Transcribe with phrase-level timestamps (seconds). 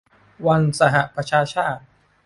[0.47, 1.83] วันสหประชาชาติ